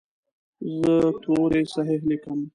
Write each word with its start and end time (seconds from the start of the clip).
زه 0.79 0.95
توري 1.23 1.61
صحیح 1.73 2.01
لیکم. 2.09 2.39